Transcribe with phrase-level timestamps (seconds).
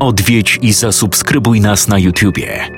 [0.00, 2.68] Odwiedź i zasubskrybuj nas na YouTubie.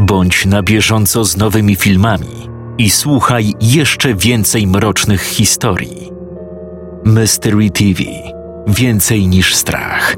[0.00, 2.48] Bądź na bieżąco z nowymi filmami
[2.78, 6.10] i słuchaj jeszcze więcej mrocznych historii.
[7.04, 8.02] Mystery TV
[8.66, 10.16] Więcej niż strach.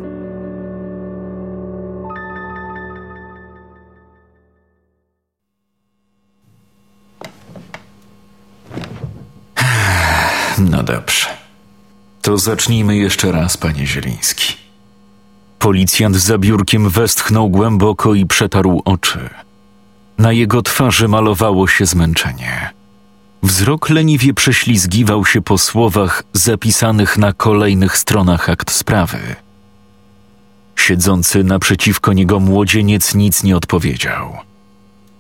[10.59, 11.27] No dobrze.
[12.23, 14.68] To zacznijmy jeszcze raz, panie Zieliński.
[15.59, 19.31] Policjant za biurkiem westchnął głęboko i przetarł oczy.
[20.19, 22.71] Na jego twarzy malowało się zmęczenie.
[23.43, 29.19] Wzrok leniwie prześlizgiwał się po słowach zapisanych na kolejnych stronach akt sprawy.
[30.77, 34.37] Siedzący naprzeciwko niego młodzieniec nic nie odpowiedział.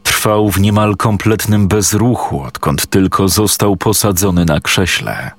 [0.02, 5.30] Trwał w niemal kompletnym bezruchu, odkąd tylko został posadzony na krześle.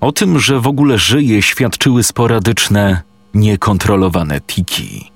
[0.00, 3.02] O tym, że w ogóle żyje, świadczyły sporadyczne,
[3.38, 5.10] niekontrolowane tiki.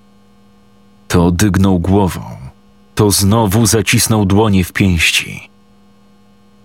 [1.09, 2.21] To dygnął głową,
[2.95, 5.49] to znowu zacisnął dłonie w pięści.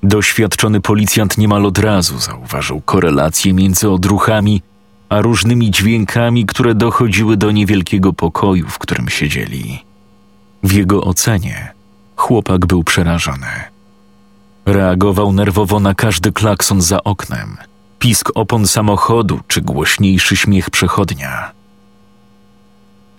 [0.04, 4.62] Doświadczony policjant niemal od razu zauważył korelację między odruchami
[5.10, 9.84] a różnymi dźwiękami, które dochodziły do niewielkiego pokoju, w którym siedzieli.
[10.64, 11.74] W jego ocenie
[12.16, 13.48] chłopak był przerażony.
[14.66, 17.58] Reagował nerwowo na każdy klakson za oknem,
[18.00, 21.52] pisk opon samochodu czy głośniejszy śmiech przechodnia.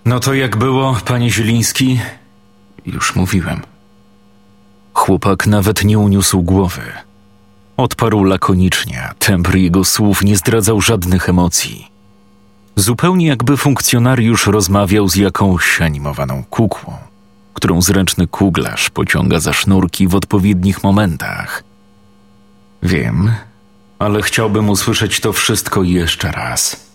[0.05, 1.99] No to jak było, panie Zieliński?
[2.85, 3.61] Już mówiłem.
[4.93, 6.81] Chłopak nawet nie uniósł głowy.
[7.77, 11.87] Odparł lakonicznie, temper jego słów nie zdradzał żadnych emocji.
[12.75, 16.93] Zupełnie jakby funkcjonariusz rozmawiał z jakąś animowaną kukłą,
[17.53, 21.63] którą zręczny kuglarz pociąga za sznurki w odpowiednich momentach.
[22.83, 23.31] Wiem,
[23.99, 26.89] ale chciałbym usłyszeć to wszystko jeszcze raz.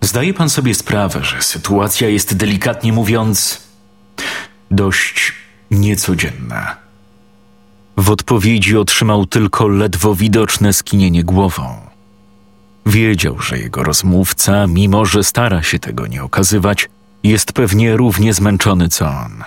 [0.00, 3.62] Zdaje pan sobie sprawę, że sytuacja jest delikatnie mówiąc
[4.70, 5.32] dość
[5.70, 6.76] niecodzienna.
[7.96, 11.80] W odpowiedzi otrzymał tylko ledwo widoczne skinienie głową.
[12.86, 16.88] Wiedział, że jego rozmówca, mimo że stara się tego nie okazywać,
[17.22, 19.44] jest pewnie równie zmęczony co on.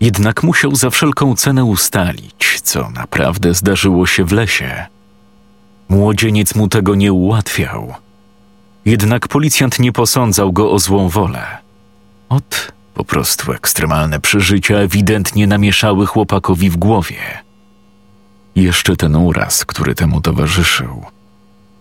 [0.00, 4.86] Jednak musiał za wszelką cenę ustalić, co naprawdę zdarzyło się w lesie.
[5.88, 7.94] Młodzieniec mu tego nie ułatwiał.
[8.84, 11.58] Jednak policjant nie posądzał go o złą wolę.
[12.28, 17.16] Ot, po prostu ekstremalne przeżycia ewidentnie namieszały chłopakowi w głowie.
[18.56, 21.04] Jeszcze ten uraz, który temu towarzyszył.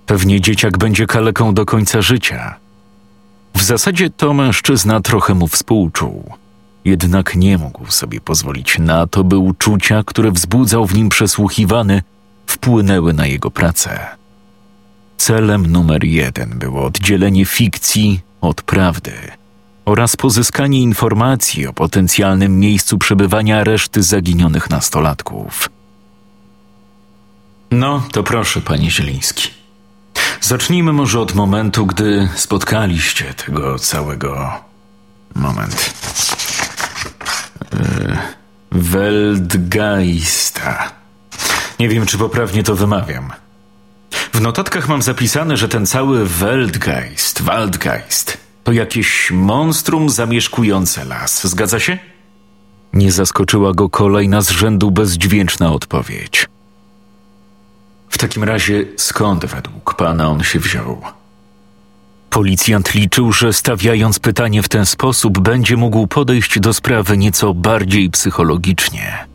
[0.05, 2.55] Pewnie dzieciak będzie kaleką do końca życia.
[3.55, 6.33] W zasadzie to mężczyzna trochę mu współczuł.
[6.85, 12.01] Jednak nie mógł sobie pozwolić na to, by uczucia, które wzbudzał w nim przesłuchiwany,
[12.47, 13.99] wpłynęły na jego pracę.
[15.17, 19.13] Celem numer jeden było oddzielenie fikcji od prawdy
[19.85, 25.69] oraz pozyskanie informacji o potencjalnym miejscu przebywania reszty zaginionych nastolatków.
[27.71, 29.49] No, to proszę, panie Zieliński.
[30.41, 34.51] Zacznijmy może od momentu, gdy spotkaliście tego całego.
[35.35, 35.93] Moment.
[37.73, 38.17] Yy,
[38.71, 40.17] Weltgeista.
[41.79, 43.31] Nie wiem, czy poprawnie to wymawiam.
[44.33, 51.47] W notatkach mam zapisane, że ten cały Weltgeist, Waldgeist to jakieś monstrum zamieszkujące las.
[51.47, 51.97] Zgadza się?
[52.93, 56.47] Nie zaskoczyła go kolejna z rzędu bezdźwięczna odpowiedź.
[58.09, 61.01] W takim razie skąd według pana on się wziął?
[62.29, 68.09] Policjant liczył, że stawiając pytanie w ten sposób, będzie mógł podejść do sprawy nieco bardziej
[68.09, 69.27] psychologicznie.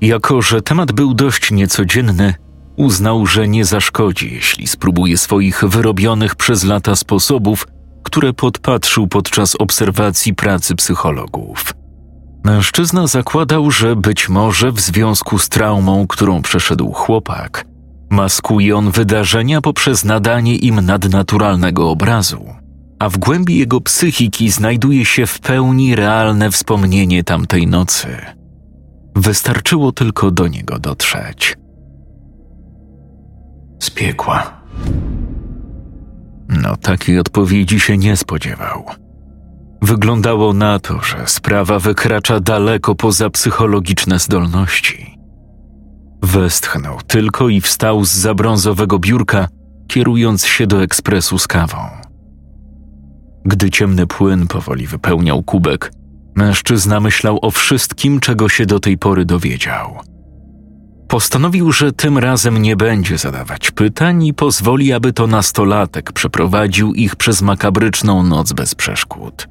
[0.00, 2.34] Jako, że temat był dość niecodzienny,
[2.76, 7.66] uznał, że nie zaszkodzi, jeśli spróbuje swoich wyrobionych przez lata sposobów,
[8.02, 11.74] które podpatrzył podczas obserwacji pracy psychologów.
[12.44, 17.64] Mężczyzna zakładał, że być może w związku z traumą, którą przeszedł chłopak,
[18.10, 22.46] maskuje on wydarzenia poprzez nadanie im nadnaturalnego obrazu,
[22.98, 28.39] a w głębi jego psychiki znajduje się w pełni realne wspomnienie tamtej nocy.
[29.16, 31.56] Wystarczyło tylko do niego dotrzeć.
[33.80, 34.62] Z piekła.
[36.48, 38.84] No, takiej odpowiedzi się nie spodziewał.
[39.82, 45.18] Wyglądało na to, że sprawa wykracza daleko poza psychologiczne zdolności.
[46.22, 49.48] Westchnął tylko i wstał z zabrązowego biurka,
[49.88, 51.78] kierując się do ekspresu z kawą.
[53.44, 55.92] Gdy ciemny płyn powoli wypełniał kubek,
[56.34, 59.98] mężczyzna myślał o wszystkim, czego się do tej pory dowiedział.
[61.08, 67.16] Postanowił, że tym razem nie będzie zadawać pytań i pozwoli, aby to nastolatek przeprowadził ich
[67.16, 69.48] przez makabryczną noc bez przeszkód.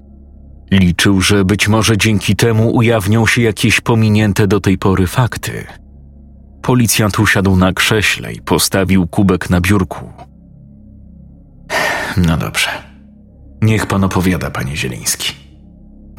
[0.71, 5.67] Liczył, że być może dzięki temu ujawnią się jakieś pominięte do tej pory fakty.
[6.61, 10.11] Policjant usiadł na krześle i postawił kubek na biurku.
[12.17, 12.69] No dobrze.
[13.61, 15.48] Niech pan opowiada, panie Zieliński.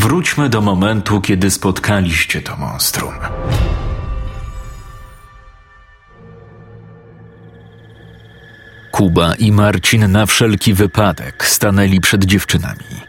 [0.01, 3.15] Wróćmy do momentu, kiedy spotkaliście to monstrum.
[8.91, 13.01] Kuba i Marcin na wszelki wypadek stanęli przed dziewczynami.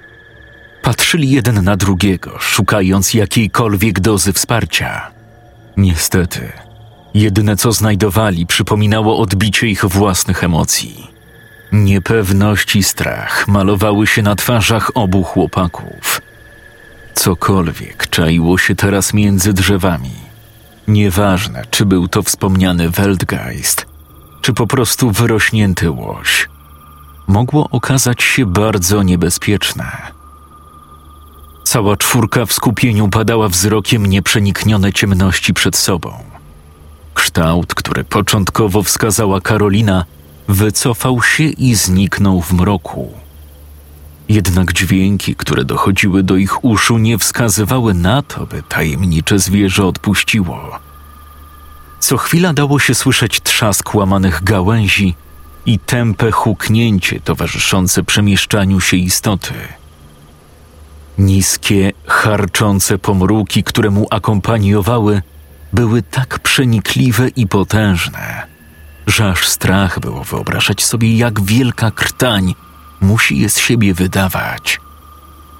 [0.81, 5.11] Patrzyli jeden na drugiego, szukając jakiejkolwiek dozy wsparcia.
[5.77, 6.51] Niestety,
[7.13, 11.07] jedyne co znajdowali przypominało odbicie ich własnych emocji.
[11.71, 16.30] Niepewność i strach malowały się na twarzach obu chłopaków.
[17.15, 20.11] Cokolwiek czaiło się teraz między drzewami.
[20.87, 23.85] Nieważne, czy był to wspomniany Weltgeist,
[24.41, 26.49] czy po prostu wyrośnięty łoś.
[27.27, 29.91] Mogło okazać się bardzo niebezpieczne.
[31.63, 36.13] Cała czwórka w skupieniu padała wzrokiem nieprzeniknione ciemności przed sobą.
[37.13, 40.05] Kształt, który początkowo wskazała Karolina,
[40.47, 43.13] wycofał się i zniknął w mroku.
[44.29, 50.79] Jednak dźwięki, które dochodziły do ich uszu, nie wskazywały na to, by tajemnicze zwierzę odpuściło.
[51.99, 55.15] Co chwila dało się słyszeć trzask łamanych gałęzi
[55.65, 59.53] i tępe huknięcie towarzyszące przemieszczaniu się istoty.
[61.17, 65.21] Niskie, harczące pomruki, które mu akompaniowały,
[65.73, 68.47] były tak przenikliwe i potężne,
[69.07, 72.55] że aż strach było wyobrażać sobie, jak wielka krtań
[73.01, 74.81] musi je z siebie wydawać.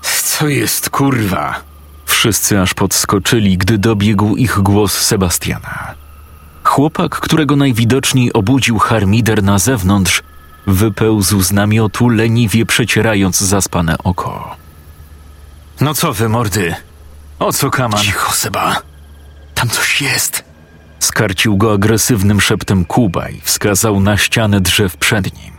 [0.02, 1.62] Co jest kurwa?
[2.06, 5.94] Wszyscy aż podskoczyli, gdy dobiegł ich głos Sebastiana.
[6.64, 10.24] Chłopak, którego najwidoczniej obudził harmider na zewnątrz,
[10.68, 14.56] wypełzł z namiotu, leniwie przecierając zaspane oko.
[15.82, 16.76] No co wy, mordy?
[17.40, 18.00] O co kaman?
[18.04, 18.82] Cicho, Seba.
[19.56, 20.44] Tam coś jest.
[21.00, 25.54] Skarcił go agresywnym szeptem Kuba i wskazał na ścianę drzew przed nim.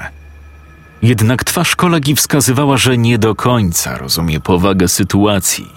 [1.02, 5.72] Jednak twarz kolegi wskazywała, że nie do końca rozumie powagę sytuacji.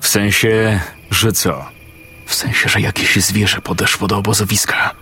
[0.00, 0.80] W sensie,
[1.10, 1.64] że co?
[2.26, 4.94] W sensie, że jakieś zwierzę podeszło do obozowiska.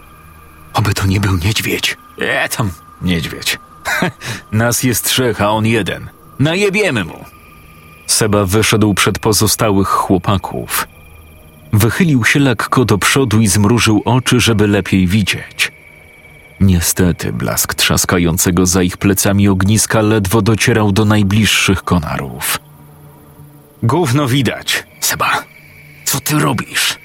[0.75, 1.97] Oby to nie był niedźwiedź.
[2.19, 2.71] E, tam,
[3.03, 3.59] niedźwiedź.
[4.53, 6.09] Nas jest trzech, a on jeden.
[6.39, 7.25] Najebiemy mu.
[8.07, 10.89] Seba wyszedł przed pozostałych chłopaków.
[11.73, 15.73] Wychylił się lekko do przodu i zmrużył oczy, żeby lepiej widzieć.
[16.61, 22.61] Niestety blask trzaskającego za ich plecami ogniska ledwo docierał do najbliższych konarów.
[23.83, 24.87] Gówno widać.
[25.01, 25.45] Seba,
[26.05, 26.99] co ty robisz?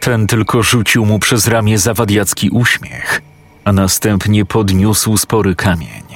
[0.00, 3.22] Ten tylko rzucił mu przez ramię zawadiacki uśmiech,
[3.64, 6.06] a następnie podniósł spory kamień.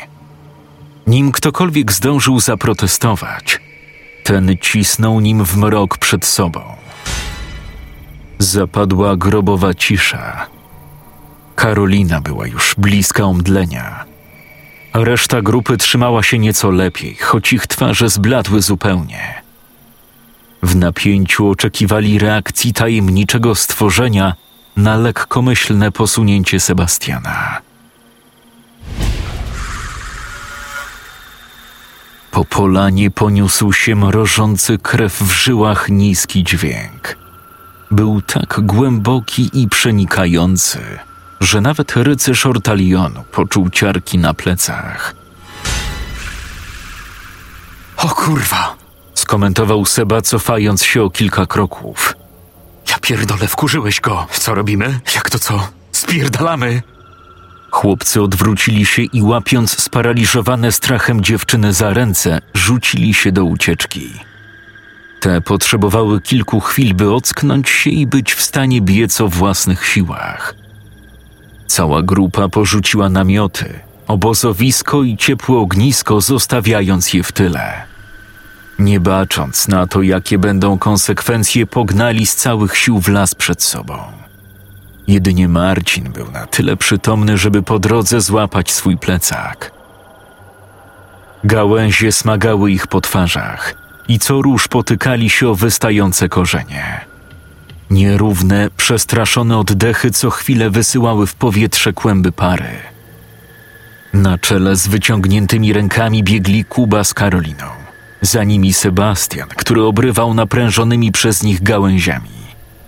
[1.07, 3.61] Nim ktokolwiek zdążył zaprotestować,
[4.25, 6.61] ten cisnął nim w mrok przed sobą.
[8.39, 10.47] Zapadła grobowa cisza.
[11.61, 14.05] Karolina była już bliska omdlenia.
[14.95, 19.43] Reszta grupy trzymała się nieco lepiej, choć ich twarze zbladły zupełnie.
[20.63, 24.35] W napięciu oczekiwali reakcji tajemniczego stworzenia
[24.77, 27.61] na lekkomyślne posunięcie Sebastiana.
[32.31, 37.17] Po polanie poniósł się mrożący krew w żyłach niski dźwięk.
[37.91, 40.99] Był tak głęboki i przenikający,
[41.41, 45.15] że nawet rycerz Ortalionu poczuł ciarki na plecach.
[47.97, 48.77] O kurwa!
[49.15, 52.17] Skomentował Seba, cofając się o kilka kroków.
[52.91, 54.27] Ja pierdolę, wkurzyłeś go.
[54.31, 55.01] Co robimy?
[55.15, 55.69] Jak to co?
[55.93, 56.83] Spierdalamy!
[57.71, 64.11] Chłopcy odwrócili się i łapiąc sparaliżowane strachem dziewczyny za ręce, rzucili się do ucieczki.
[65.21, 70.60] Te potrzebowały kilku chwil, by ocknąć się i być w stanie biec o własnych siłach.
[71.71, 77.83] Cała grupa porzuciła namioty, obozowisko i ciepłe ognisko, zostawiając je w tyle.
[78.79, 83.99] Nie bacząc na to, jakie będą konsekwencje, pognali z całych sił w las przed sobą.
[85.09, 89.73] Jedynie Marcin był na tyle przytomny, żeby po drodze złapać swój plecak.
[91.45, 93.75] Gałęzie smagały ich po twarzach
[94.09, 97.10] i co róż potykali się o wystające korzenie.
[97.91, 102.71] Nierówne, przestraszone oddechy co chwilę wysyłały w powietrze kłęby pary.
[104.13, 107.67] Na czele z wyciągniętymi rękami biegli Kuba z Karoliną.
[108.21, 112.31] Za nimi Sebastian, który obrywał naprężonymi przez nich gałęziami.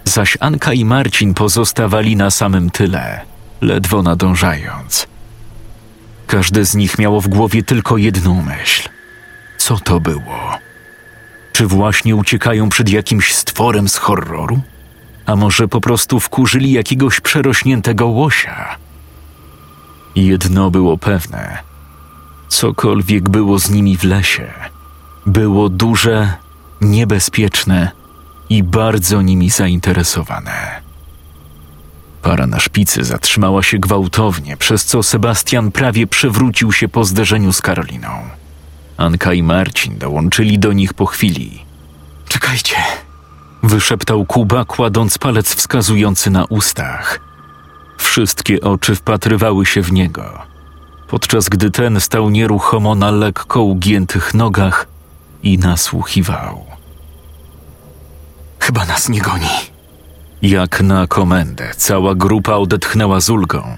[0.05, 3.21] zaś Anka i Marcin pozostawali na samym tyle,
[3.61, 5.07] ledwo nadążając.
[6.27, 8.89] Każdy z nich miało w głowie tylko jedną myśl.
[9.59, 10.59] Co to było?
[11.53, 14.61] Czy właśnie uciekają przed jakimś stworem z horroru?
[15.27, 18.77] A może po prostu wkurzyli jakiegoś przerośniętego łosia?
[20.15, 21.59] Jedno było pewne.
[22.49, 24.53] Cokolwiek było z nimi w lesie,
[25.27, 26.33] było duże,
[26.81, 27.91] niebezpieczne
[28.51, 30.83] i bardzo nimi zainteresowane.
[32.23, 37.61] Para na szpicy zatrzymała się gwałtownie, przez co Sebastian prawie przewrócił się po zderzeniu z
[37.61, 38.09] Karoliną.
[38.97, 41.65] Anka i Marcin dołączyli do nich po chwili.
[42.29, 42.77] Czekajcie.
[43.63, 47.21] Wyszeptał Kuba, kładąc palec wskazujący na ustach.
[47.99, 50.43] Wszystkie oczy wpatrywały się w niego,
[51.09, 54.87] podczas gdy ten stał nieruchomo na lekko ugiętych nogach
[55.43, 56.65] i nasłuchiwał.
[58.59, 59.73] Chyba nas nie goni.
[60.43, 63.77] Jak na komendę, cała grupa odetchnęła z ulgą.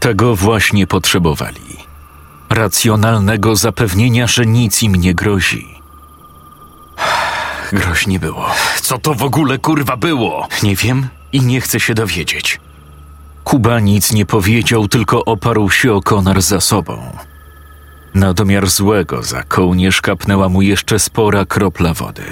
[0.00, 1.76] Tego właśnie potrzebowali.
[2.50, 5.83] Racjonalnego zapewnienia, że nic im nie grozi.
[7.74, 8.46] Groźnie było.
[8.82, 10.48] Co to w ogóle kurwa było?
[10.62, 12.60] Nie wiem i nie chcę się dowiedzieć.
[13.44, 16.98] Kuba nic nie powiedział, tylko oparł się o konar za sobą.
[18.14, 22.26] Na domiar złego za kołnierz kapnęła mu jeszcze spora kropla wody.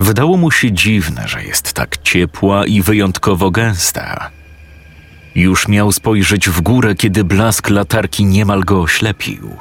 [0.00, 4.30] Wydało mu się dziwne, że jest tak ciepła i wyjątkowo gęsta.
[5.34, 9.56] Już miał spojrzeć w górę, kiedy blask latarki niemal go oślepił.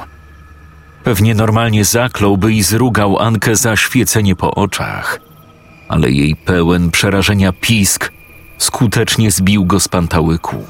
[1.08, 5.20] Pewnie normalnie zakląłby i zrugał Ankę za świecenie po oczach,
[5.88, 8.12] ale jej pełen przerażenia pisk
[8.58, 10.66] skutecznie zbił go z pantałyku.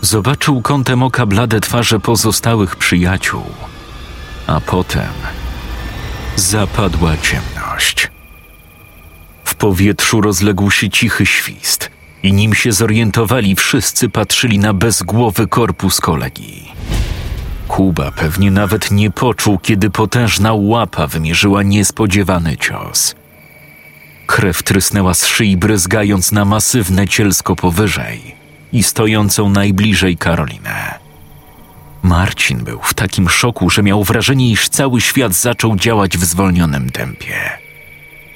[0.00, 3.42] Zobaczył kątem oka blade twarze pozostałych przyjaciół,
[4.46, 5.12] a potem
[6.36, 8.10] zapadła ciemność.
[9.44, 11.90] W powietrzu rozległ się cichy świst
[12.22, 16.66] i nim się zorientowali, wszyscy patrzyli na bezgłowy korpus kolegi.
[17.68, 23.14] Kuba pewnie nawet nie poczuł, kiedy potężna łapa wymierzyła niespodziewany cios.
[24.26, 28.34] Krew trysnęła z szyi, bryzgając na masywne cielsko powyżej
[28.72, 30.98] i stojącą najbliżej Karolinę.
[32.02, 36.90] Marcin był w takim szoku, że miał wrażenie, iż cały świat zaczął działać w zwolnionym
[36.90, 37.50] tempie.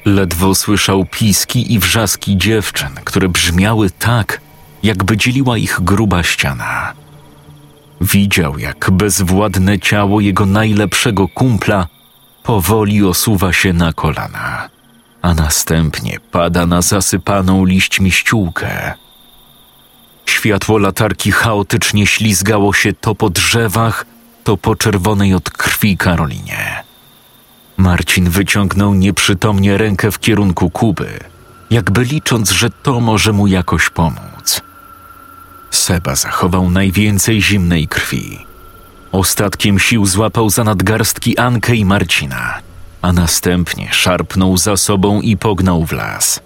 [0.05, 4.41] Ledwo słyszał piski i wrzaski dziewczyn, które brzmiały tak,
[4.83, 6.93] jakby dzieliła ich gruba ściana.
[8.01, 11.87] Widział, jak bezwładne ciało jego najlepszego kumpla
[12.43, 14.69] powoli osuwa się na kolana,
[15.23, 18.95] a następnie pada na zasypaną liśćmi ściółkę.
[20.27, 24.07] Światło latarki chaotycznie ślizgało się to po drzewach,
[24.45, 26.83] to po czerwonej od krwi Karolinie.
[27.77, 31.19] Marcin wyciągnął nieprzytomnie rękę w kierunku Kuby,
[31.71, 34.40] jakby licząc, że to może mu jakoś pomóc.
[35.71, 38.39] Seba zachował najwięcej zimnej krwi.
[39.13, 42.59] Ostatkiem sił złapał za nadgarstki Ankę i Marcina,
[43.03, 46.41] a następnie szarpnął za sobą i pognał w las.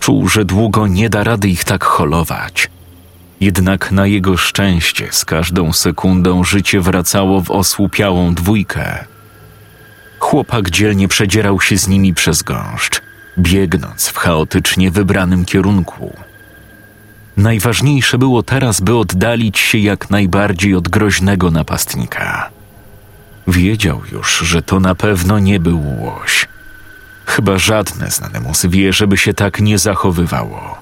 [0.00, 2.70] Czuł, że długo nie da rady ich tak holować.
[3.40, 9.04] Jednak na jego szczęście z każdą sekundą życie wracało w osłupiałą dwójkę.
[10.18, 13.00] Chłopak dzielnie przedzierał się z nimi przez gąszcz,
[13.38, 16.16] biegnąc w chaotycznie wybranym kierunku.
[17.36, 22.50] Najważniejsze było teraz, by oddalić się jak najbardziej od groźnego napastnika.
[23.48, 26.48] Wiedział już, że to na pewno nie był łoś.
[27.26, 30.78] Chyba żadne znane mu zwierzę by się tak nie zachowywało.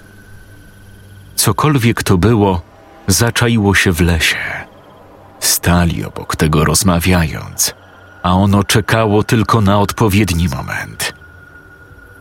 [1.36, 2.62] Cokolwiek to było,
[3.06, 4.64] zaczaiło się w lesie.
[5.40, 7.74] Stali obok tego rozmawiając,
[8.22, 11.14] a ono czekało tylko na odpowiedni moment.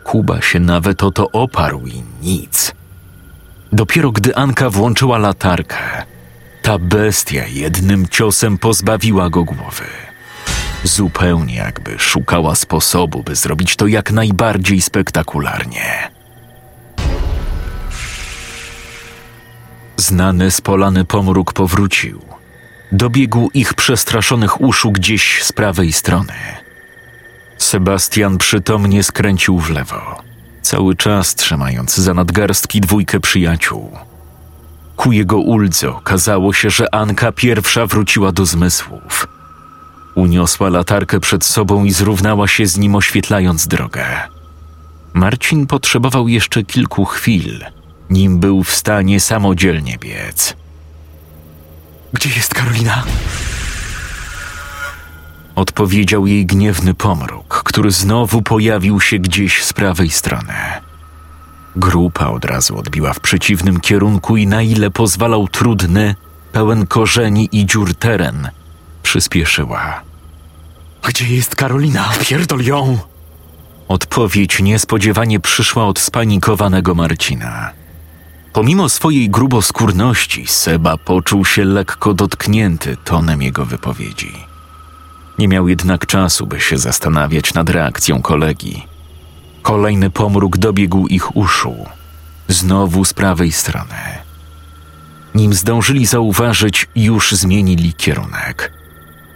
[0.04, 2.74] Kuba się nawet o to oparł i nic.
[3.74, 5.78] Dopiero gdy Anka włączyła latarkę,
[6.62, 9.86] ta bestia jednym ciosem pozbawiła go głowy.
[10.84, 16.12] Zupełnie jakby szukała sposobu, by zrobić to jak najbardziej spektakularnie.
[19.98, 22.22] Znany spolany pomruk powrócił.
[22.92, 26.34] Dobiegł ich przestraszonych uszu gdzieś z prawej strony.
[27.58, 30.24] Sebastian przytomnie skręcił w lewo,
[30.64, 33.98] cały czas trzymając za nadgarstki dwójkę przyjaciół.
[34.96, 39.28] Ku jego uldze okazało się, że Anka pierwsza wróciła do zmysłów.
[40.16, 44.06] Uniosła latarkę przed sobą i zrównała się z nim, oświetlając drogę.
[45.14, 47.66] Marcin potrzebował jeszcze kilku chwil,
[48.10, 50.56] nim był w stanie samodzielnie biec.
[52.14, 53.04] Gdzie jest Karolina?
[55.56, 60.54] Odpowiedział jej gniewny pomruk, który znowu pojawił się gdzieś z prawej strony.
[61.76, 66.16] Grupa od razu odbiła w przeciwnym kierunku i na ile pozwalał trudny,
[66.52, 68.50] pełen korzeni i dziur teren,
[69.04, 70.02] przyspieszyła.
[71.08, 72.10] Gdzie jest Karolina?
[72.22, 72.98] Pierdol ją!
[73.88, 77.72] Odpowiedź niespodziewanie przyszła od spanikowanego Marcina.
[78.54, 84.53] Pomimo swojej gruboskórności, Seba poczuł się lekko dotknięty tonem jego wypowiedzi.
[85.40, 88.88] Nie miał jednak czasu, by się zastanawiać nad reakcją kolegi.
[89.62, 91.76] Kolejny pomruk dobiegł ich uszu,
[92.48, 94.24] znowu z prawej strony.
[95.36, 98.74] Nim zdążyli zauważyć, już zmienili kierunek.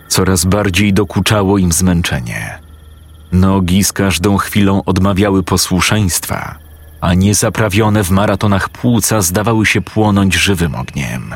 [0.08, 2.60] Coraz bardziej dokuczało im zmęczenie.
[3.32, 6.56] Nogi z każdą chwilą odmawiały posłuszeństwa,
[7.02, 11.36] a niezaprawione w maratonach płuca zdawały się płonąć żywym ogniem.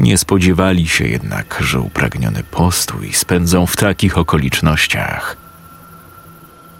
[0.00, 5.36] Nie spodziewali się jednak, że upragniony postój spędzą w takich okolicznościach.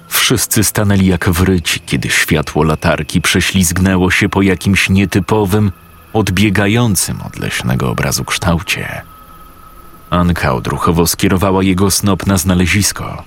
[0.08, 5.72] Wszyscy stanęli jak wryci, kiedy światło latarki prześlizgnęło się po jakimś nietypowym,
[6.12, 9.02] odbiegającym od leśnego obrazu kształcie.
[10.10, 13.24] Anka odruchowo skierowała jego snop na znalezisko.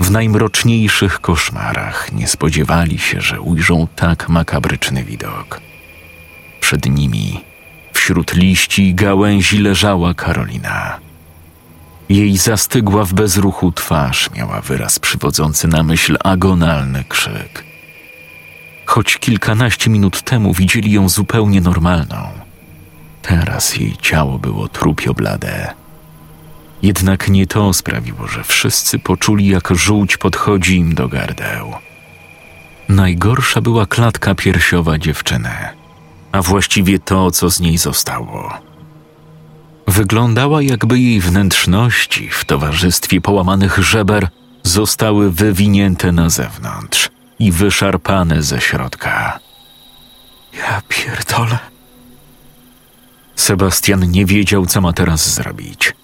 [0.00, 5.60] W najmroczniejszych koszmarach nie spodziewali się, że ujrzą tak makabryczny widok.
[6.60, 7.40] Przed nimi,
[8.02, 10.98] wśród liści i gałęzi, leżała Karolina.
[12.08, 17.64] Jej zastygła w bezruchu twarz miała wyraz przywodzący na myśl agonalny krzyk.
[18.86, 22.28] Choć kilkanaście minut temu widzieli ją zupełnie normalną,
[23.22, 25.74] teraz jej ciało było trupio blade.
[26.82, 31.72] Jednak nie to sprawiło, że wszyscy poczuli, jak żółć podchodzi im do gardeł.
[32.88, 35.50] Najgorsza była klatka piersiowa dziewczyny,
[36.32, 38.58] a właściwie to, co z niej zostało.
[39.86, 44.28] Wyglądała, jakby jej wnętrzności w towarzystwie połamanych żeber
[44.62, 49.38] zostały wywinięte na zewnątrz i wyszarpane ze środka.
[50.58, 51.58] Ja pierdolę.
[53.36, 55.94] Sebastian nie wiedział, co ma teraz zrobić.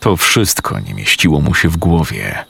[0.00, 2.44] To wszystko nie mieściło mu się w głowie.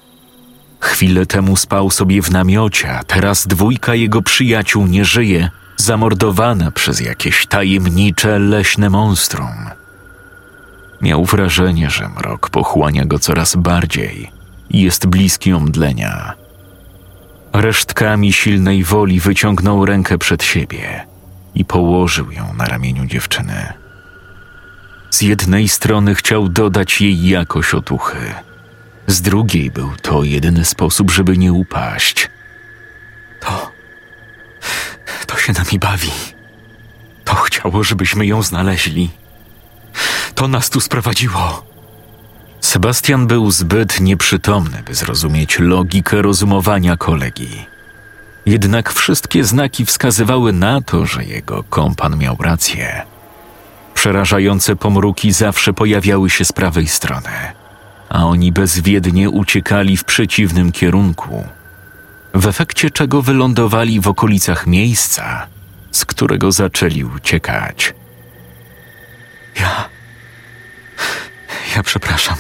[0.81, 7.01] Chwilę temu spał sobie w namiocie, a teraz dwójka jego przyjaciół nie żyje, zamordowana przez
[7.01, 9.71] jakieś tajemnicze leśne monstrum.
[11.03, 14.31] Miał wrażenie, że mrok pochłania go coraz bardziej
[14.71, 16.35] i jest bliski omdlenia.
[17.53, 21.07] Resztkami silnej woli wyciągnął rękę przed siebie
[21.55, 23.73] i położył ją na ramieniu dziewczyny.
[25.11, 28.35] Z jednej strony chciał dodać jej jakoś otuchy,
[29.09, 32.31] z drugiej był to jedyny sposób, żeby nie upaść.
[33.41, 33.78] To.
[35.27, 36.11] To się nami bawi.
[37.25, 39.11] To chciało, żebyśmy ją znaleźli.
[40.35, 41.69] To nas tu sprowadziło.
[42.61, 47.67] Sebastian był zbyt nieprzytomny, by zrozumieć logikę rozumowania kolegi.
[48.47, 53.03] Jednak wszystkie znaki wskazywały na to, że jego kompan miał rację.
[53.95, 57.31] Przerażające pomruki zawsze pojawiały się z prawej strony,
[58.09, 61.45] a oni bezwiednie uciekali w przeciwnym kierunku,
[62.39, 65.47] w efekcie czego wylądowali w okolicach miejsca,
[65.93, 67.95] z którego zaczęli uciekać.
[69.61, 69.89] Ja.
[71.77, 72.37] Ja przepraszam.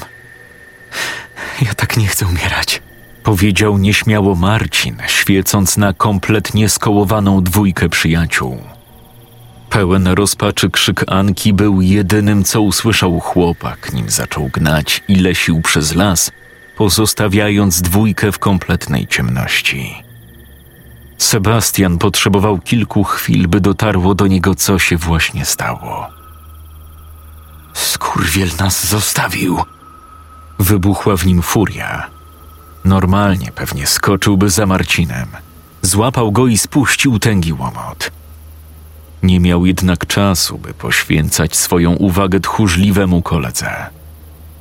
[1.62, 2.82] Ja tak nie chcę umierać.
[3.22, 8.62] Powiedział nieśmiało Marcin, świecąc na kompletnie skołowaną dwójkę przyjaciół.
[9.70, 15.94] Pełen rozpaczy krzyk Anki był jedynym, co usłyszał chłopak, nim zaczął gnać i lesił przez
[15.94, 16.30] las,
[16.78, 19.94] pozostawiając dwójkę w kompletnej ciemności.
[21.18, 26.06] Sebastian potrzebował kilku chwil, by dotarło do niego, co się właśnie stało.
[27.74, 29.58] Skurwiel nas zostawił.
[30.58, 32.06] Wybuchła w nim furia.
[32.84, 35.28] Normalnie pewnie skoczyłby za Marcinem.
[35.82, 38.10] Złapał go i spuścił tęgi łomot.
[39.22, 43.97] Nie miał jednak czasu, by poświęcać swoją uwagę tchórzliwemu koledze.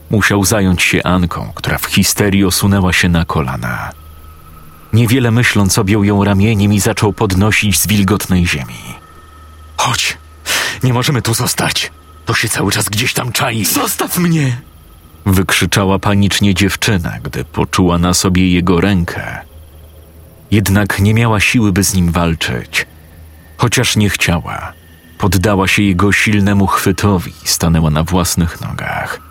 [0.10, 3.92] Musiał zająć się Anką, która w histerii osunęła się na kolana.
[4.94, 8.98] Niewiele myśląc, objął ją ramieniem i zaczął podnosić z wilgotnej ziemi.
[9.78, 10.18] Chodź.
[10.84, 11.92] Nie możemy tu zostać.
[12.26, 13.66] To się cały czas gdzieś tam czai.
[13.66, 14.62] Zostaw mnie!
[15.26, 19.38] Wykrzyczała panicznie dziewczyna, gdy poczuła na sobie jego rękę.
[20.52, 22.86] Jednak nie miała siły, by z nim walczyć.
[23.58, 24.74] Chociaż nie chciała,
[25.18, 29.27] poddała się jego silnemu chwytowi i stanęła na własnych nogach.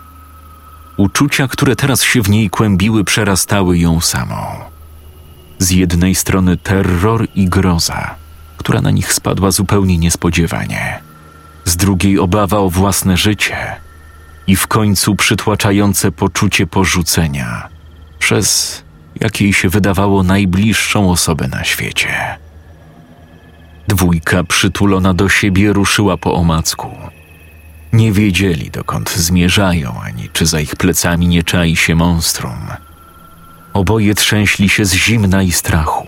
[0.97, 4.47] Uczucia, które teraz się w niej kłębiły, przerastały ją samą.
[5.59, 8.15] Z jednej strony terror i groza,
[8.57, 11.01] która na nich spadła zupełnie niespodziewanie,
[11.65, 13.57] z drugiej obawa o własne życie
[14.47, 17.69] i w końcu przytłaczające poczucie porzucenia
[18.19, 18.83] przez,
[19.21, 22.39] jak jej się wydawało, najbliższą osobę na świecie.
[23.89, 26.91] Dwójka przytulona do siebie ruszyła po omacku.
[27.97, 32.59] Nie wiedzieli, dokąd zmierzają, ani czy za ich plecami nie czai się monstrum.
[33.73, 36.07] Oboje trzęśli się z zimna i strachu.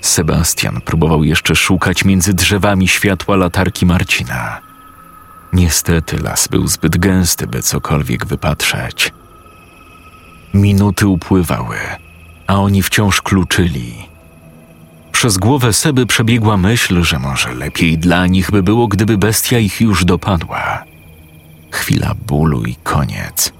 [0.00, 4.60] Sebastian próbował jeszcze szukać między drzewami światła latarki Marcina.
[5.52, 9.12] Niestety las był zbyt gęsty, by cokolwiek wypatrzeć.
[10.54, 11.76] Minuty upływały,
[12.46, 14.09] a oni wciąż kluczyli.
[15.20, 19.80] Przez głowę Seby przebiegła myśl, że może lepiej dla nich by było, gdyby bestia ich
[19.80, 20.84] już dopadła.
[21.70, 23.52] Chwila bólu i koniec.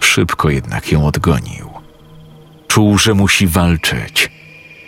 [0.00, 1.70] Szybko jednak ją odgonił.
[2.68, 4.30] Czuł, że musi walczyć.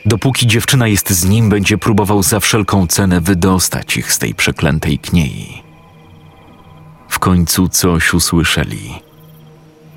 [0.07, 4.99] Dopóki dziewczyna jest z nim, będzie próbował za wszelką cenę wydostać ich z tej przeklętej
[4.99, 5.63] kniei.
[7.09, 8.95] W końcu coś usłyszeli.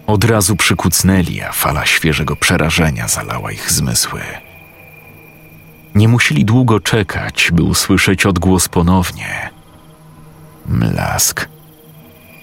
[0.08, 4.22] Od razu przykucnęli, a fala świeżego przerażenia zalała ich zmysły.
[5.99, 9.49] Nie musieli długo czekać, by usłyszeć odgłos ponownie.
[10.65, 11.49] Mlask.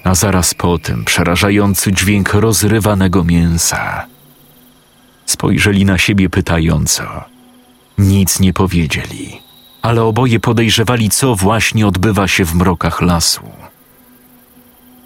[0.04, 4.06] A zaraz po tym przerażający dźwięk rozrywanego mięsa.
[5.26, 7.24] Spojrzeli na siebie pytająco.
[7.98, 9.40] Nic nie powiedzieli,
[9.82, 13.42] ale oboje podejrzewali, co właśnie odbywa się w mrokach lasu.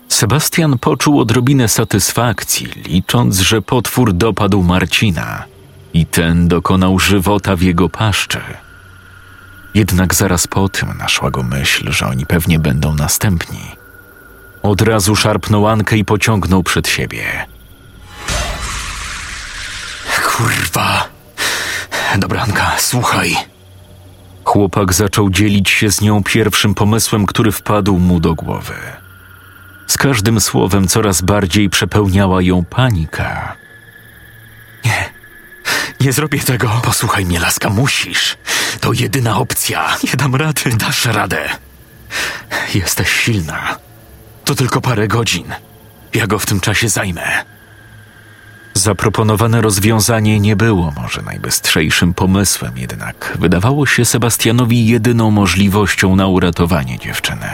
[0.09, 5.45] Sebastian poczuł odrobinę satysfakcji, licząc, że potwór dopadł Marcina
[5.95, 8.41] i ten dokonał żywota w jego paszczy.
[9.75, 13.61] Jednak zaraz po tym naszła go myśl, że oni pewnie będą następni.
[14.63, 17.47] Od razu szarpnął Ankę i pociągnął przed siebie.
[20.25, 21.09] Kurwa.
[22.19, 23.37] Dobranka, słuchaj.
[24.45, 28.75] Chłopak zaczął dzielić się z nią pierwszym pomysłem, który wpadł mu do głowy.
[29.87, 33.57] Z każdym słowem coraz bardziej przepełniała ją panika.
[34.85, 35.11] Nie,
[36.01, 36.81] nie zrobię tego.
[36.85, 38.37] Posłuchaj mnie, laska, musisz.
[38.81, 39.97] To jedyna opcja.
[40.05, 40.71] Nie dam rady.
[40.77, 41.49] Dasz radę.
[42.75, 43.77] Jesteś silna.
[44.45, 45.55] To tylko parę godzin.
[46.15, 47.45] Ja go w tym czasie zajmę.
[48.75, 56.99] Zaproponowane rozwiązanie nie było może najbystrzejszym pomysłem, jednak wydawało się Sebastianowi jedyną możliwością na uratowanie
[56.99, 57.51] dziewczyny.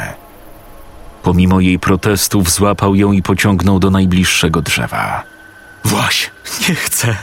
[1.22, 5.22] Pomimo jej protestów złapał ją i pociągnął do najbliższego drzewa.
[5.84, 6.30] Właś,
[6.68, 7.16] nie chcę.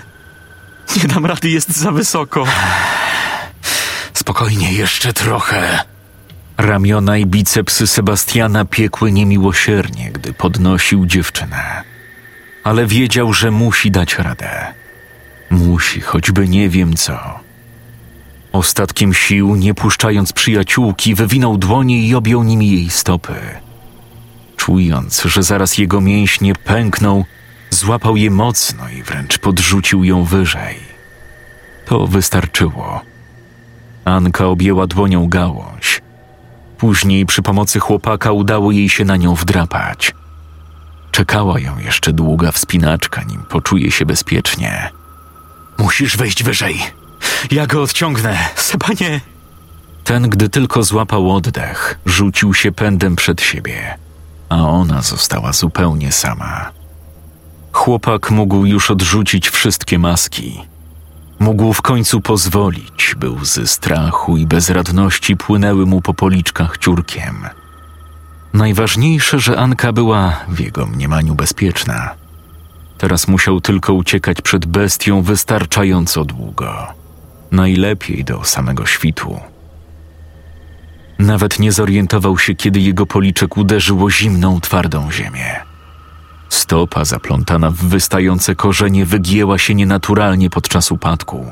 [1.02, 2.46] Nie dam rady, jest za wysoko.
[4.14, 5.80] Spokojnie, jeszcze trochę.
[6.58, 11.84] Ramiona i bicepsy Sebastiana piekły niemiłosiernie, gdy podnosił dziewczynę.
[12.64, 14.74] Ale wiedział, że musi dać radę.
[15.50, 17.40] Musi, choćby nie wiem co.
[18.52, 23.34] Ostatkiem sił, nie puszczając przyjaciółki, wywinął dłonie i objął nimi jej stopy.
[24.58, 27.26] Czując, że zaraz jego mięśnie pękną,
[27.74, 30.80] złapał je mocno i wręcz podrzucił ją wyżej.
[31.86, 33.02] To wystarczyło.
[34.06, 36.02] Anka objęła dłonią gałąź.
[36.78, 40.16] Później przy pomocy chłopaka udało jej się na nią wdrapać.
[41.12, 44.92] Czekała ją jeszcze długa wspinaczka, nim poczuje się bezpiecznie.
[45.78, 46.80] Musisz wejść wyżej.
[47.52, 48.38] Ja go odciągnę.
[48.56, 49.22] Sebanie!
[50.04, 53.98] Ten, gdy tylko złapał oddech, rzucił się pędem przed siebie,
[54.50, 56.83] a ona została zupełnie sama.
[57.74, 60.62] Chłopak mógł już odrzucić wszystkie maski.
[61.40, 67.48] Mógł w końcu pozwolić, by łzy strachu i bezradności płynęły mu po policzkach ciurkiem.
[68.54, 72.16] Najważniejsze, że Anka była w jego mniemaniu bezpieczna.
[72.98, 76.88] Teraz musiał tylko uciekać przed bestią wystarczająco długo.
[77.52, 79.40] Najlepiej do samego świtu.
[81.20, 85.73] Nawet nie zorientował się, kiedy jego policzek uderzyło zimną, twardą ziemię.
[86.54, 91.52] Stopa zaplątana w wystające korzenie wygięła się nienaturalnie podczas upadku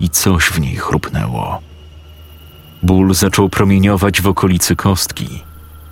[0.00, 1.60] i coś w niej chrupnęło.
[2.82, 5.44] Ból zaczął promieniować w okolicy kostki,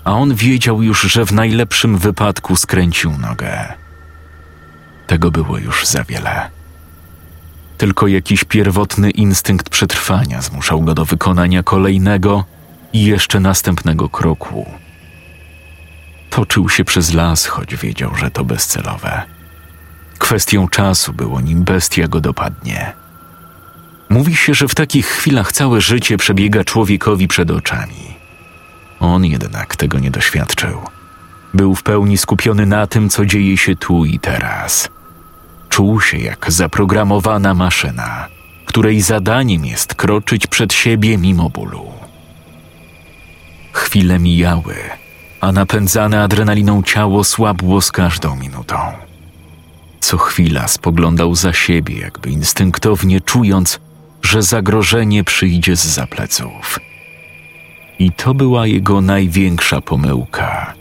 [0.05, 3.75] a on wiedział już, że w najlepszym wypadku skręcił nogę.
[5.07, 6.51] Tego było już za wiele.
[7.79, 12.45] Tylko jakiś pierwotny instynkt przetrwania zmuszał go do wykonania kolejnego
[12.93, 14.67] i jeszcze następnego kroku.
[16.35, 19.23] Toczył się przez las, choć wiedział, że to bezcelowe.
[20.19, 22.93] Kwestią czasu było, nim bestia go dopadnie.
[24.09, 28.15] Mówi się, że w takich chwilach całe życie przebiega człowiekowi przed oczami.
[29.01, 30.81] On jednak tego nie doświadczył.
[31.55, 34.89] Był w pełni skupiony na tym, co dzieje się tu i teraz.
[35.69, 38.27] Czuł się jak zaprogramowana maszyna,
[38.67, 41.93] której zadaniem jest kroczyć przed siebie mimo bólu.
[43.73, 44.75] Chwile mijały,
[45.45, 48.77] a napędzane adrenaliną ciało słabło z każdą minutą.
[50.01, 53.81] Co chwila spoglądał za siebie, jakby instynktownie czując,
[54.23, 56.79] że zagrożenie przyjdzie z zapleców.
[57.99, 60.75] I to była jego największa pomyłka.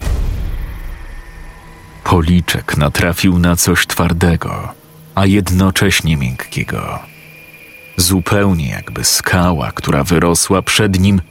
[2.04, 4.74] Policzek natrafił na coś twardego,
[5.16, 7.00] a jednocześnie miękkiego.
[7.98, 11.22] Zupełnie jakby skała, która wyrosła przed nim,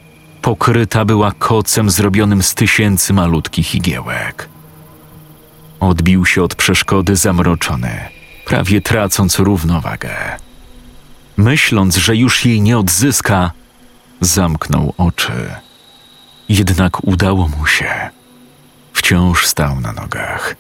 [0.43, 4.49] pokryta była kocem zrobionym z tysięcy malutkich igiełek.
[5.81, 8.01] Odbił się od przeszkody zamroczony,
[8.45, 10.11] prawie tracąc równowagę.
[11.37, 13.51] Myśląc, że już jej nie odzyska,
[14.21, 15.33] zamknął oczy.
[16.49, 18.11] Jednak udało mu się.
[18.93, 20.57] Wciąż stał na nogach.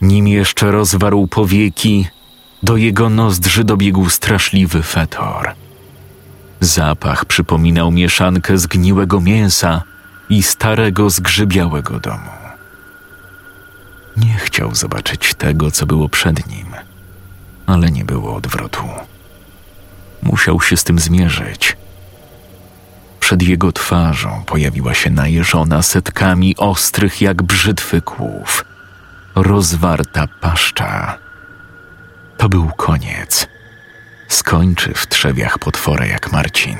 [0.00, 2.06] Nim jeszcze rozwarł powieki,
[2.62, 5.54] do jego nozdrzy dobiegł straszliwy fetor.
[6.60, 9.82] Zapach przypominał mieszankę zgniłego mięsa
[10.28, 12.30] i starego zgrzybiałego domu.
[14.16, 16.66] Nie chciał zobaczyć tego, co było przed nim,
[17.66, 18.84] ale nie było odwrotu.
[20.22, 21.76] Musiał się z tym zmierzyć.
[23.20, 28.64] Przed jego twarzą pojawiła się najeżona setkami ostrych jak brzytwy kłów,
[29.34, 31.18] rozwarta paszcza.
[32.36, 33.48] To był koniec.
[34.30, 36.78] Skończy w trzewiach potwora jak Marcin.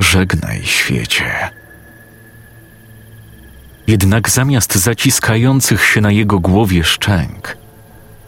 [0.00, 1.50] Żegnaj świecie.
[3.86, 7.56] Jednak zamiast zaciskających się na jego głowie szczęk,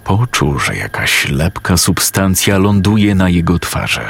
[0.05, 4.07] poczuł, że jakaś lepka substancja ląduje na jego twarzy.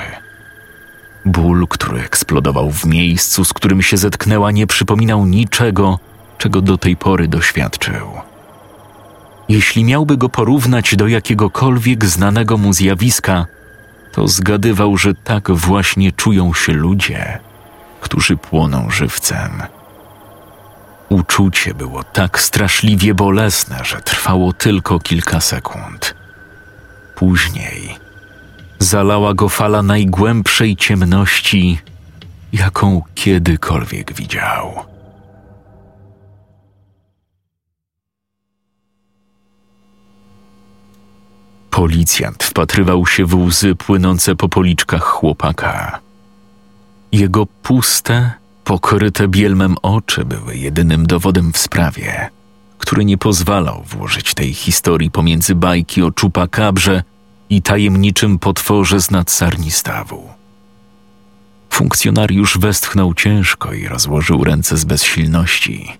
[1.24, 5.98] Ból, który eksplodował w miejscu, z którym się zetknęła, nie przypominał niczego,
[6.38, 8.29] czego do tej pory doświadczył.
[9.50, 13.46] Jeśli miałby go porównać do jakiegokolwiek znanego mu zjawiska,
[14.12, 17.38] to zgadywał, że tak właśnie czują się ludzie,
[18.00, 19.50] którzy płoną żywcem.
[21.08, 26.14] Uczucie było tak straszliwie bolesne, że trwało tylko kilka sekund.
[27.16, 27.96] Później
[28.78, 31.78] zalała go fala najgłębszej ciemności,
[32.52, 34.84] jaką kiedykolwiek widział.
[41.70, 46.00] Policjant wpatrywał się w łzy płynące po policzkach chłopaka.
[47.12, 48.32] Jego puste,
[48.64, 52.30] pokryte bielmem oczy były jedynym dowodem w sprawie,
[52.78, 57.02] który nie pozwalał włożyć tej historii pomiędzy bajki o czupakabrze
[57.50, 60.28] i tajemniczym potworze z nadsarnistawu.
[61.70, 65.98] Funkcjonariusz westchnął ciężko i rozłożył ręce z bezsilności.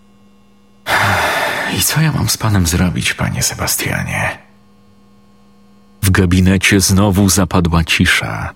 [1.79, 4.50] I co ja mam z panem zrobić, panie Sebastianie?
[6.03, 8.51] W gabinecie znowu zapadła cisza,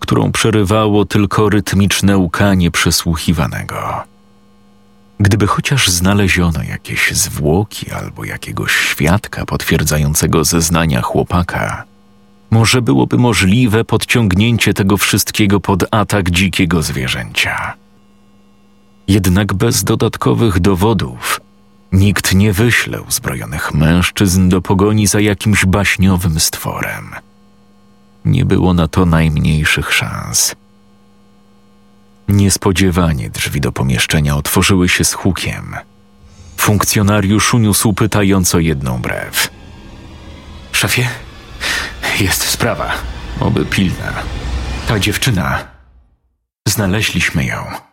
[0.00, 4.02] którą przerywało tylko rytmiczne łkanie przesłuchiwanego.
[5.20, 11.84] Gdyby chociaż znaleziono jakieś zwłoki albo jakiegoś świadka potwierdzającego zeznania chłopaka,
[12.50, 17.74] może byłoby możliwe podciągnięcie tego wszystkiego pod atak dzikiego zwierzęcia.
[19.08, 21.40] Jednak bez dodatkowych dowodów
[21.92, 27.10] nikt nie wyśle uzbrojonych mężczyzn do pogoni za jakimś baśniowym stworem.
[28.24, 30.54] Nie było na to najmniejszych szans.
[32.28, 35.76] Niespodziewanie drzwi do pomieszczenia otworzyły się z hukiem.
[36.56, 39.50] Funkcjonariusz uniósł pytająco jedną brew.
[40.72, 41.08] Szefie,
[42.20, 42.92] jest sprawa,
[43.40, 44.12] oby pilna.
[44.88, 45.64] Ta dziewczyna.
[46.68, 47.91] Znaleźliśmy ją.